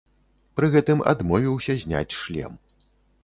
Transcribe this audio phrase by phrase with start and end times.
[0.59, 2.53] Пры гэтым адмовіўся зняць шлем.